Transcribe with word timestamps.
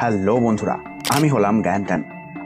Hello 0.00 0.36
বন্ধুরা, 0.36 0.76
আমি 1.08 1.28
হলাম 1.28 1.56
জ্ঞানটান 1.62 2.02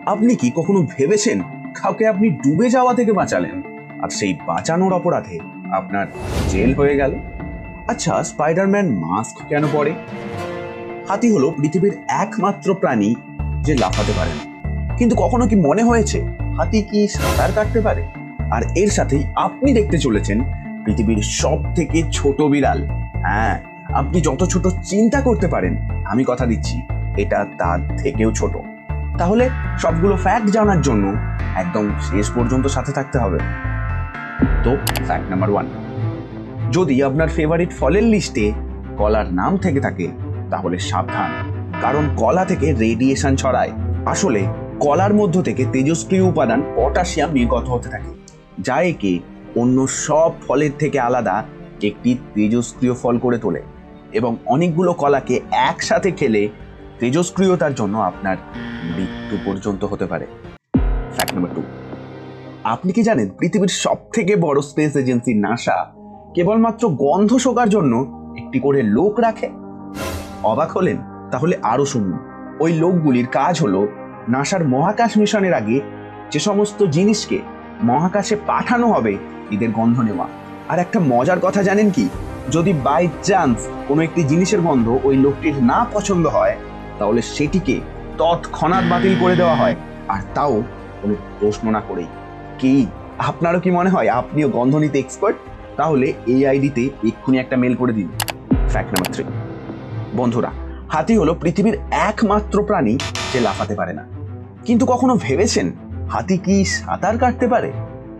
আপনি 0.06 0.32
কি 0.34 0.48
কখনো 0.54 0.80
ভেবেছেন 0.82 1.38
কাউকে 1.74 2.04
আপনি 2.06 2.26
ডুবে 2.30 2.66
যাওয়া 2.70 2.92
থেকে 2.94 3.12
বাঁচালেন? 3.12 3.56
আর 4.02 4.08
সেই 4.08 4.32
বাঁচানোর 4.46 4.92
অপরাধে 4.92 5.36
আপনার 5.70 6.06
জেল 6.48 6.74
হয়ে 6.74 6.94
গেল? 6.96 7.12
আচ্ছা 7.88 8.12
স্পাইডারম্যান 8.22 8.86
মাস্ক 9.04 9.36
কেন 9.48 9.64
পরে? 9.72 9.92
হাতি 11.08 11.28
হলো 11.30 11.50
পৃথিবীর 11.50 11.94
একমাত্র 12.08 12.74
প্রাণী 12.74 13.14
যে 13.62 13.74
লাফাতে 13.74 14.12
পারে 14.18 14.32
না। 14.38 14.44
কিন্তু 14.98 15.14
কখনো 15.18 15.44
কি 15.46 15.56
মনে 15.56 15.82
হয়েছে 15.82 16.18
হাতি 16.56 16.82
কি 16.82 17.08
সাঁতার 17.08 17.50
কাটতে 17.54 17.80
পারে? 17.80 18.02
আর 18.50 18.62
এর 18.74 18.90
সাথেই 18.90 19.22
আপনি 19.36 19.72
দেখতে 19.72 19.98
চলেছেন 19.98 20.38
পৃথিবীর 20.84 21.20
সব 21.40 21.58
থেকে 21.74 22.02
ছোট 22.12 22.38
বিড়াল। 22.52 22.86
হ্যাঁ 23.26 23.54
আপনি 24.00 24.20
যত 24.20 24.44
ছোট 24.44 24.64
চিন্তা 24.84 25.20
করতে 25.20 25.46
পারেন, 25.48 25.74
আমি 26.04 26.22
কথা 26.26 26.46
দিচ্ছি। 26.46 26.78
এটা 27.22 27.38
তার 27.60 27.78
থেকেও 27.98 28.30
ছোট। 28.38 28.54
তাহলে 29.20 29.44
সবগুলো 29.82 30.14
ফ্যাক্ট 30.16 30.46
জানার 30.56 30.80
জন্য 30.82 31.04
একদম 31.62 31.84
শেষ 32.08 32.26
পর্যন্ত 32.36 32.64
সাথে 32.66 32.92
থাকতে 32.92 33.16
হবে। 33.18 33.38
তো 34.64 34.70
ফ্যাক্ট 35.06 35.26
নাম্বার 35.30 35.50
ওয়ান 35.52 35.66
যদি 36.72 36.94
আপনার 37.02 37.28
ফেভারিট 37.28 37.70
ফলের 37.78 38.06
লিস্টে 38.12 38.46
কলার 38.96 39.28
নাম 39.34 39.52
থেকে 39.56 39.80
থাকে, 39.80 40.06
তাহলে 40.50 40.76
সাবধান, 40.90 41.30
কারণ 41.80 42.04
কলা 42.16 42.44
থেকে 42.44 42.66
রেডিয়েশন 42.84 43.32
ছড়ায়। 43.36 43.72
আসলে 44.06 44.40
কলার 44.80 45.12
মধ্য 45.14 45.36
থেকে 45.42 45.62
তেজস্ক্রিয় 45.72 46.24
উপাদান 46.30 46.60
পটাশিয়াম 46.76 47.30
নির্গত 47.38 47.66
হতে 47.68 47.88
থাকে, 47.88 48.10
যা 48.58 48.76
একে 48.92 49.12
অন্য 49.56 49.76
সব 50.04 50.30
ফলের 50.46 50.72
থেকে 50.78 50.98
আলাদা 51.08 51.36
একটি 51.82 52.10
তেজস্ক্রিয় 52.34 52.94
ফল 52.94 53.14
করে 53.18 53.38
তোলে। 53.38 53.62
এবং 54.12 54.32
অনেকগুলো 54.46 54.92
কলাকে 54.92 55.36
একসাথে 55.68 56.10
খেলে 56.10 56.42
তেজস্ক্রিয়তার 57.00 57.74
জন্য 57.74 57.98
আপনার 57.98 58.36
মৃত্যু 58.96 59.36
পর্যন্ত 59.44 59.84
হতে 59.84 60.06
পারে। 60.06 60.26
ফ্যাক্ট 61.14 61.32
নাম্বার 61.34 61.54
টু 61.54 61.62
আপনি 62.64 62.92
কি 62.92 63.02
জানেন 63.02 63.28
পৃথিবীর 63.38 63.68
সব 63.68 63.96
থেকে 64.14 64.36
বড় 64.36 64.60
স্পেস 64.60 64.96
এজেন্সি 64.96 65.34
নাসা 65.34 65.92
কেবলমাত্র 66.34 66.88
গন্ধ 66.88 67.36
শোকার 67.36 67.68
জন্য 67.68 67.92
একটি 68.38 68.58
করে 68.58 68.82
লোক 68.82 69.20
রাখে? 69.20 69.48
অবাক 70.42 70.70
হলেন? 70.70 70.96
তাহলে 71.30 71.58
আরও 71.62 71.84
শুনুন। 71.84 72.18
ওই 72.60 72.72
লোকগুলির 72.72 73.26
কাজ 73.26 73.60
হলো 73.60 73.88
নাসার 74.28 74.68
মহাকাশ 74.68 75.16
মিশনের 75.16 75.54
আগে 75.54 75.80
যে 76.30 76.38
সমস্ত 76.38 76.82
জিনিসকে 76.82 77.38
মহাকাশে 77.82 78.36
পাঠানো 78.46 78.92
হবে, 78.92 79.16
এদের 79.50 79.70
গন্ধ 79.70 80.00
নেওয়া। 80.00 80.26
আর 80.68 80.78
একটা 80.78 81.00
মজার 81.00 81.40
কথা 81.42 81.62
জানেন 81.62 81.90
কি? 81.90 82.08
যদি 82.50 82.72
বাই 82.72 83.08
চান্স 83.22 83.68
কোনো 83.88 84.02
একটি 84.02 84.22
জিনিসের 84.22 84.60
গন্ধ 84.60 84.98
ওই 85.04 85.16
লোকটির 85.16 85.62
না 85.62 85.86
পছন্দ 85.92 86.26
হয় 86.26 86.56
তাহলে 87.00 87.20
সেটিকে 87.22 87.76
তৎক্ষণাৎ 88.18 88.84
বাতিল 88.90 89.14
করে 89.20 89.34
দেওয়া 89.36 89.56
হয়। 89.56 89.76
আর 90.08 90.20
তাও 90.34 90.54
কোনো 91.02 91.14
প্রশ্ন 91.40 91.64
না 91.70 91.80
করেই। 91.88 92.08
কি, 92.58 92.86
আপনারও 93.18 93.60
কি 93.60 93.70
মনে 93.70 93.90
হয় 93.90 94.08
আপনিও 94.08 94.48
গন্ধ 94.48 94.74
নিতে 94.74 94.98
এক্সপার্ট 94.98 95.36
তাহলে 95.76 96.06
এই 96.26 96.40
আইডিতে 96.46 96.84
এক্ষুনি 97.08 97.36
একটা 97.38 97.56
মেল 97.56 97.74
করে 97.74 97.92
দিন। 97.92 98.08
ফ্যাক্ট 98.68 98.90
নাম্বার 98.92 99.12
থ্রি 99.12 99.24
বন্ধুরা, 100.12 100.50
হাতি 100.88 101.14
হলো 101.16 101.32
পৃথিবীর 101.34 101.76
একমাত্র 101.90 102.56
প্রাণী 102.62 102.94
যে 103.32 103.40
লাফাতে 103.40 103.74
পারে 103.74 103.92
না। 103.92 104.04
কিন্তু 104.64 104.84
কখনো 104.86 105.14
ভেবেছেন 105.22 105.66
হাতি 106.10 106.36
কি 106.38 106.64
সাঁতার 106.64 107.18
কাটতে 107.18 107.46
পারে? 107.48 107.72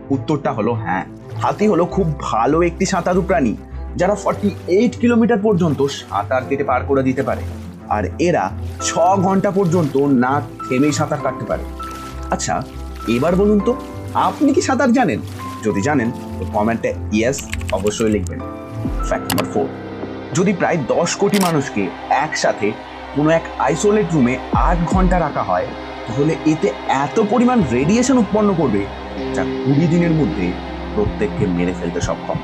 উত্তরটা 0.09 0.51
হলো 0.51 0.71
হ্যাঁ। 0.73 1.03
হাতি 1.41 1.65
হলো 1.67 1.83
খুব 1.85 2.07
ভালো 2.19 2.57
একটি 2.61 2.85
সাঁতারু 2.85 3.21
প্রাণী, 3.21 3.53
যারা 3.95 4.15
ফর্টি 4.15 4.49
এইট 4.67 4.93
কিলোমিটার 4.99 5.39
পর্যন্ত 5.39 5.79
সাঁতার 5.99 6.43
কেটে 6.49 6.63
পার 6.63 6.81
করে 6.85 7.01
দিতে 7.03 7.23
পারে। 7.23 7.43
আর 7.95 8.03
এরা 8.27 8.43
ছ 8.87 8.89
ঘণ্টা 9.25 9.49
পর্যন্ত 9.57 9.95
না 10.23 10.33
থেমেই 10.67 10.93
সাঁতার 10.99 11.21
কাটতে 11.25 11.45
পারে। 11.49 11.63
আচ্ছা 12.33 12.55
এবার 13.15 13.33
বলুন 13.41 13.59
তো, 13.67 13.71
আপনি 14.27 14.49
কি 14.55 14.61
সাঁতার 14.67 14.91
জানেন? 14.97 15.19
যদি 15.65 15.81
জানেন, 15.87 16.09
তো 16.37 16.43
কমেন্টে 16.55 16.89
ইয়েস 17.17 17.37
অবশ্যই 17.77 18.11
লিখবেন। 18.15 18.39
ফ্যাক্ট 19.07 19.25
নাম্বার 19.29 19.47
ফোর 19.53 19.67
যদি 20.37 20.51
প্রায় 20.59 20.77
দশ 20.93 21.09
কোটি 21.21 21.37
মানুষকে 21.47 21.83
একসাথে 22.25 22.67
কোনো 23.15 23.29
এক 23.39 23.45
আইসোলেট 23.67 24.07
রুমে 24.15 24.35
আট 24.67 24.77
ঘণ্টা 24.91 25.17
রাখা 25.25 25.43
হয়, 25.49 25.67
তাহলে 26.07 26.33
এতে 26.51 26.67
এত 27.03 27.17
পরিমাণ 27.31 27.57
রেডিয়েশন 27.75 28.15
উৎপন্ন 28.23 28.49
করবে 28.61 28.81
যা 29.35 29.43
কুড়ি 29.63 29.85
দিনের 29.93 30.13
মধ্যে 30.19 30.45
প্রত্যেককে 30.95 31.45
মেরে 31.57 31.73
ফেলতে 31.79 31.99
সক্ষম। 32.07 32.37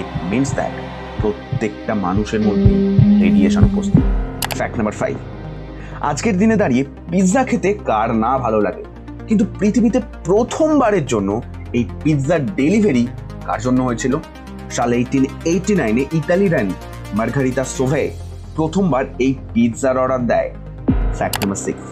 ইট 0.00 0.08
মিনস 0.30 0.50
দ্যাট 0.58 0.74
প্রত্যেকটা 1.22 1.92
মানুষের 2.06 2.42
মধ্যে 2.48 2.72
রেডিয়েশন 3.24 3.62
উপস্থিত। 3.70 4.04
ফ্যাক্ট 4.62 4.78
নাম্বার 4.78 4.96
ফাইভ 5.02 5.16
আজকের 6.10 6.34
দিনে 6.40 6.56
দাঁড়িয়ে 6.62 6.82
পিৎজা 7.10 7.42
খেতে 7.50 7.70
কার 7.88 8.08
না 8.24 8.32
ভালো 8.44 8.58
লাগে? 8.66 8.82
কিন্তু 9.28 9.44
পৃথিবীতে 9.58 9.98
প্রথমবারের 10.28 11.04
জন্য 11.12 11.30
এই 11.78 11.84
পিৎজার 12.02 12.40
ডেলিভারি 12.60 13.04
কার 13.48 13.60
জন্য 13.66 13.78
হয়েছিল? 13.88 14.14
সাল 14.76 14.90
এইটিন 14.98 15.24
এইটি 15.52 15.72
নাইনে 15.80 16.02
ইতালি 16.18 16.46
রানী 16.48 16.74
মার্গারিতা 17.18 17.64
সোভে 17.76 18.04
প্রথমবার 18.56 19.04
এই 19.24 19.32
পিৎজার 19.52 19.96
অর্ডার 20.02 20.22
দেয়। 20.32 20.50
ফ্যাক্ট 21.18 21.36
নাম্বার 21.40 21.60
সিক্স 21.66 21.84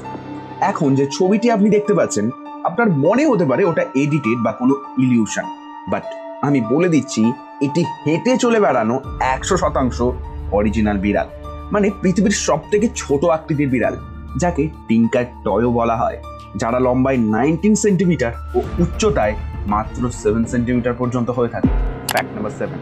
এখন 0.70 0.88
যে 0.98 1.04
ছবিটি 1.16 1.46
আপনি 1.56 1.68
দেখতে 1.76 1.92
পাচ্ছেন, 1.98 2.26
আপনার 2.68 2.88
মনে 3.04 3.24
হতে 3.30 3.44
পারে 3.50 3.62
ওটা 3.70 3.84
এডিটেড 4.02 4.38
বা 4.46 4.52
কোনো 4.60 4.74
ইলিউশন 5.04 5.46
বাট 5.92 6.04
আমি 6.46 6.58
বলে 6.72 6.88
দিচ্ছি, 6.94 7.22
এটি 7.66 7.82
হেঁটে 8.04 8.32
চলে 8.44 8.58
বেড়ানো 8.64 8.96
একশো 9.34 9.54
শতাংশ 9.62 9.98
অরিজিনাল 10.58 10.98
বিড়াল। 11.06 11.28
মানে 11.74 11.86
পৃথিবীর 12.02 12.36
সব 12.46 12.60
থেকে 12.72 12.86
ছোট 13.00 13.22
আকৃতির 13.36 13.68
বিড়াল, 13.74 13.94
যাকে 14.42 14.62
টিঙ্কার 14.88 15.26
টয়ও 15.44 15.70
বলা 15.78 15.96
হয়, 16.02 16.18
যারা 16.56 16.78
লম্বায় 16.86 17.18
নাইনটিন 17.34 17.74
সেন্টিমিটার 17.84 18.32
ও 18.56 18.58
উচ্চতায় 18.84 19.34
মাত্র 19.72 20.02
সেভেন 20.22 20.44
সেন্টিমিটার 20.52 20.94
পর্যন্ত 21.00 21.28
হয়ে 21.30 21.52
থাকে। 21.54 21.70
ফ্যাক্ট 22.12 22.30
নাম্বার 22.34 22.54
সেভেন 22.60 22.78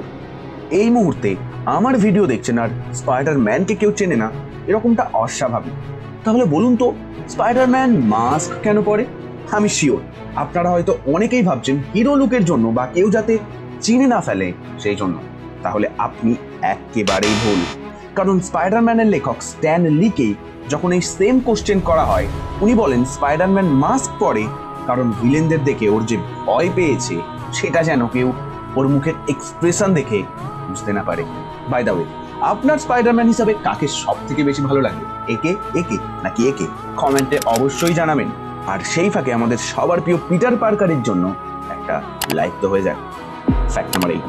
এই 0.80 0.88
মুহূর্তে 0.96 1.30
আমার 1.76 1.94
ভিডিও 2.04 2.24
দেখছেন 2.32 2.56
আর 2.62 2.70
স্পাইডার 2.94 3.36
ম্যানকে 3.46 3.74
কেউ 3.80 3.90
চেনে 3.98 4.16
না, 4.22 4.28
এরকমটা 4.68 5.04
অস্বাভাবিক। 5.24 5.76
তাহলে 6.24 6.44
বলুন 6.54 6.72
তো 6.76 6.86
স্পাইডারম্যান 7.32 7.90
মাস্ক 8.14 8.50
কেন 8.64 8.76
পরে? 8.82 9.04
আমি 9.56 9.68
শিওর 9.68 10.00
আপনারা 10.42 10.68
হয়তো 10.70 10.92
অনেকেই 11.14 11.42
ভাবছেন 11.42 11.76
হিরো 11.92 12.12
লুকের 12.20 12.44
জন্য 12.44 12.64
বা 12.76 12.84
কেউ 12.94 13.06
যাতে 13.16 13.34
চিনে 13.84 14.06
না 14.14 14.18
ফেলে 14.26 14.48
সেই 14.82 14.96
জন্য। 15.00 15.16
তাহলে 15.64 15.86
আপনি 16.06 16.32
একেবারেই 16.74 17.34
ভুল। 17.42 17.60
কারণ 18.18 18.36
স্পাইডারম্যানের 18.48 19.08
লেখক 19.14 19.38
স্ট্যান 19.50 19.82
লিকে 20.00 20.28
যখন 20.72 20.90
এই 20.96 21.02
সেম 21.16 21.34
কোশ্চেন 21.46 21.78
করা 21.88 22.04
হয়, 22.10 22.26
উনি 22.62 22.74
বলেন 22.82 23.00
স্পাইডারম্যান 23.14 23.68
মাস্ক 23.84 24.10
পরে, 24.22 24.44
কারণ 24.88 25.06
ভিলেনদের 25.20 25.60
দেখে 25.68 25.86
ওর 25.94 26.02
যে 26.10 26.16
ভয় 26.38 26.68
পেয়েছে, 26.76 27.16
সেটা 27.58 27.80
যেন 27.88 28.02
কেউ 28.14 28.28
ওর 28.78 28.86
মুখের 28.92 29.16
এক্সপ্রেশন 29.32 29.88
দেখে 29.98 30.18
বুঝতে 30.68 30.90
না 30.96 31.02
পারে। 31.08 31.22
বাই 31.72 31.82
দা 31.86 31.92
ওয়ে 31.94 32.06
আপনার 32.52 32.78
স্পাইডারম্যান 32.84 33.28
হিসাবে 33.32 33.52
কাকে 33.66 33.86
সব 34.02 34.16
থেকে 34.28 34.42
বেশি 34.48 34.62
ভালো 34.68 34.80
লাগে? 34.86 35.02
একে 35.34 35.52
একে, 35.80 35.96
নাকি 36.24 36.42
একে? 36.50 36.66
কমেন্টে 37.00 37.36
অবশ্যই 37.54 37.94
জানাবেন। 38.00 38.28
আর 38.72 38.78
সেই 38.92 39.08
ফাঁকে 39.14 39.30
আমাদের 39.38 39.58
সবার 39.70 39.98
প্রিয় 40.04 40.18
পিটার 40.28 40.54
পার্কারের 40.62 41.00
জন্য 41.08 41.24
একটা 41.76 41.94
লাইক 42.38 42.54
তো 42.62 42.66
হয়ে 42.72 42.86
যায় 42.86 42.98
ফ্যাক্ট 43.74 43.90
নাম্বার 43.94 44.10
এইট 44.14 44.26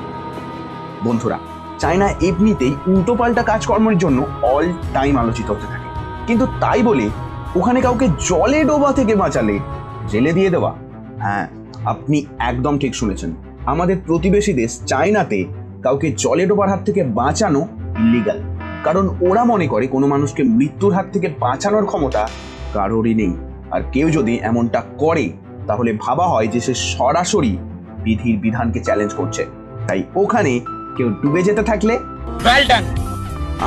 বন্ধুরা 1.05 1.37
চায়না 1.79 2.09
এমনিতেই 2.21 2.73
উল্টোপাল্টা 2.87 3.43
কাজকর্মের 3.43 3.97
জন্য 3.97 4.25
অল 4.41 4.65
টাইম 4.93 5.17
আলোচিত 5.17 5.51
হতে 5.51 5.67
থাকে। 5.67 5.87
কিন্তু 6.27 6.47
তাই 6.59 6.83
বলে 6.83 7.09
ওখানে 7.55 7.81
কাউকে 7.81 8.07
জলে 8.07 8.63
ডোবা 8.63 8.91
থেকে 8.91 9.15
বাঁচালে 9.15 9.59
জেলে 10.07 10.33
দিয়ে 10.33 10.49
দেওয়া? 10.49 10.71
হ্যাঁ 11.19 11.47
আপনি 11.85 12.25
একদম 12.39 12.79
ঠিক 12.79 12.95
শুনেছেন। 12.95 13.33
আমাদের 13.65 13.97
প্রতিবেশী 14.05 14.53
দেশ 14.53 14.79
চায়নাতে 14.85 15.45
কাউকে 15.83 16.11
জলে 16.17 16.45
ডোবার 16.45 16.69
হাত 16.69 16.81
থেকে 16.85 17.03
বাঁচানো 17.03 17.67
ইলিগাল 17.99 18.39
কারণ 18.83 19.09
ওরা 19.21 19.43
মনে 19.43 19.67
করে 19.67 19.87
কোনো 19.87 20.07
মানুষকে 20.07 20.43
মৃত্যুর 20.43 20.93
হাত 20.93 21.05
থেকে 21.13 21.27
বাঁচানোর 21.39 21.85
ক্ষমতা 21.85 22.29
কারোরই 22.73 23.13
নেই। 23.13 23.33
আর 23.71 23.81
কেউ 23.91 24.09
যদি 24.09 24.39
এমনটা 24.41 24.83
করে, 24.97 25.29
তাহলে 25.67 25.93
ভাবা 25.93 26.27
হয় 26.27 26.47
যে 26.47 26.59
সে 26.59 26.73
সরাসরি 26.73 27.57
বিধির 28.03 28.37
বিধানকে 28.37 28.79
চ্যালেঞ্জ 28.79 29.13
করছে। 29.13 29.45
তাই 29.87 30.03
ওখানে 30.15 30.59
কেউ 30.97 31.07
ডুবে 31.21 31.41
যেতে 31.47 31.63
থাকলে? 31.69 31.93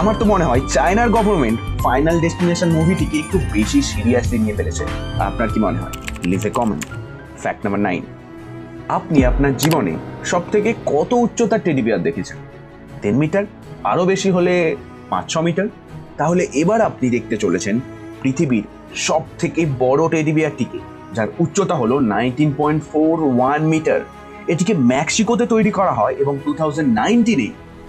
আমার 0.00 0.14
তো 0.20 0.24
মনে 0.32 0.44
হয় 0.48 0.62
চায়নার 0.74 1.08
গভর্নমেন্ট 1.16 1.58
ফাইনাল 1.84 2.16
ডেস্টিনেশন 2.24 2.68
মুভিটিকে 2.78 3.16
একটু 3.22 3.36
বেশি 3.56 3.80
সিরিয়াসলি 3.90 4.38
নিয়ে 4.44 4.56
ফেলেছে। 4.58 4.84
আপনার 5.28 5.48
কি 5.52 5.58
মনে 5.66 5.78
হয়? 5.82 5.94
Leave 6.30 6.42
a 6.50 6.52
comment 6.58 6.82
fact 7.42 7.60
number 7.64 7.82
nine 7.88 8.02
আপনি 8.98 9.18
আপনার 9.30 9.52
জীবনে 9.62 9.94
সব 10.30 10.42
থেকে 10.52 10.70
কত 10.92 11.10
উচ্চতার 11.24 11.60
টেডি 11.64 11.82
বিয়ার 11.86 12.00
দেখেছেন? 12.08 12.38
টেন 13.02 13.16
মিটার 13.22 13.44
আরও 13.90 14.02
বেশি 14.12 14.28
হলে 14.36 14.54
পাঁচ 15.10 15.24
ছ 15.32 15.34
মিটার 15.46 15.68
তাহলে 16.18 16.42
এবার 16.62 16.80
আপনি 16.88 17.06
দেখতে 17.16 17.36
চলেছেন 17.36 17.74
পৃথিবীর 18.22 18.64
সব 19.06 19.22
থেকে 19.40 19.60
বড় 19.84 20.02
টেডি 20.12 20.32
বিয়ারটিকে 20.36 20.78
যার 21.16 21.28
উচ্চতা 21.42 21.74
হলো 21.74 21.96
nineteen 22.12 22.50
point 22.58 22.80
four 22.90 23.14
one 23.36 23.60
meter 23.72 24.00
এটিকে 24.48 24.74
মেক্সিকোতে 24.74 25.46
তৈরি 25.46 25.70
করা 25.70 25.92
হয় 25.92 26.14
এবং 26.18 26.38
two 26.44 26.54
thousand 26.54 26.94
নাইনটিনে 26.94 27.48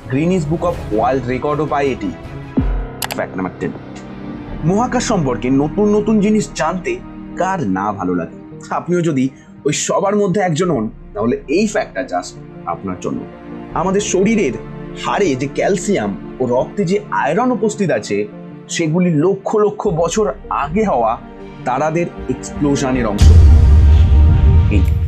Greenidge 0.09 0.45
book 0.47 0.65
of 0.65 0.75
world 0.94 1.27
রেকর্ডও 1.27 1.65
পায় 1.65 1.85
এটি। 1.85 2.11
ফ্যাক্ট 3.13 3.35
নাম্বার 3.35 3.53
টেন 3.59 3.71
মহাকাশ 4.65 5.03
সম্পর্কে 5.03 5.50
নতুন 5.50 5.95
নতুন 5.95 6.19
জিনিস 6.19 6.50
জানতে 6.55 7.00
কার 7.38 7.67
না 7.67 7.91
ভালো 7.91 8.15
লাগে? 8.15 8.65
আপনিও 8.69 9.01
যদি 9.01 9.29
ওই 9.65 9.73
সবার 9.73 10.15
মধ্যে 10.15 10.41
একজন 10.41 10.71
হন, 10.71 10.89
তাহলে 11.13 11.41
এই 11.47 11.67
ফ্যাক্টটা 11.67 12.03
জাস্ট 12.03 12.35
আপনার 12.65 12.95
জন্য। 13.01 13.19
আমাদের 13.73 14.01
শরীরের 14.01 14.53
হাড়ে 15.05 15.35
যে 15.35 15.47
ক্যালসিয়াম 15.55 16.17
ও 16.39 16.45
রক্তে 16.45 16.85
যে 16.85 17.00
আয়রন 17.11 17.51
উপস্থিত 17.51 17.91
আছে, 17.91 18.27
সেগুলি 18.69 19.09
লক্ষ 19.13 19.55
লক্ষ 19.55 19.88
বছর 19.88 20.33
আগে 20.50 20.83
হওয়া 20.83 21.17
তারাদের 21.65 22.05
এক্সপ্লোশনের 22.29 23.07
অংশ। 23.07 23.31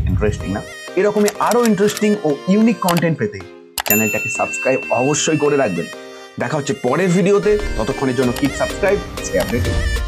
ইন্টারেস্টিং 0.09 0.51
না? 0.51 0.62
এরকমই 1.00 1.31
আরও 1.39 1.62
ইন্টারেস্টিং 1.65 2.12
ও 2.27 2.30
ইউনিক 2.53 2.77
কন্টেন্ট 2.88 3.15
পেতে 3.19 3.39
চ্যানেলটাকে 3.88 4.30
সাবস্ক্রাইব 4.30 4.80
অবশ্যই 4.92 5.39
করে 5.44 5.56
রাখবেন। 5.57 5.88
দেখা 6.39 6.57
হচ্ছে 6.57 6.74
পরের 6.86 7.09
ভিডিওতে 7.09 7.51
ততক্ষণের 7.77 8.15
জন্য 8.19 8.31
কিপ 8.39 8.53
সাবস্ক্রাইব 8.62 8.97
স্টে 9.25 9.38
আপডেটেড 9.39 10.05